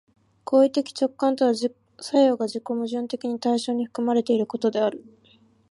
[0.45, 1.77] 行為的直観とは作
[2.17, 5.05] 用が自己矛盾的に対象に含まれていることである。